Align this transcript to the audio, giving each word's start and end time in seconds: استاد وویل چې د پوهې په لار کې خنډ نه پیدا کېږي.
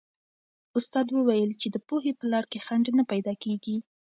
استاد 0.77 1.07
وویل 1.11 1.51
چې 1.61 1.67
د 1.71 1.77
پوهې 1.87 2.11
په 2.19 2.25
لار 2.31 2.45
کې 2.51 2.59
خنډ 2.65 2.85
نه 2.97 3.03
پیدا 3.11 3.33
کېږي. 3.43 3.77